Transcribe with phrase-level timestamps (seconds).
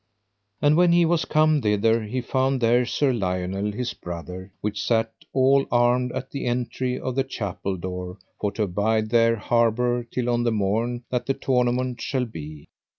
[0.63, 5.11] And when he was come thither he found there Sir Lionel, his brother, which sat
[5.31, 10.27] all armed at the entry of the chapel door for to abide there harbour till
[10.31, 12.65] on the morn that the tournament shall be.